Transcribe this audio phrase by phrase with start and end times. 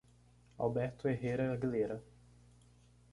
[0.57, 2.01] Alberto Herrera Aguilera